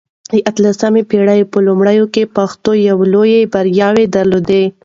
د 0.31 0.33
اته 0.49 0.59
لسمې 0.67 1.01
پېړۍ 1.09 1.41
په 1.51 1.57
لومړيو 1.67 2.05
کې 2.13 2.31
پښتنو 2.35 2.97
لويې 3.13 3.41
برياوې 3.53 4.05
درلودې. 4.15 4.63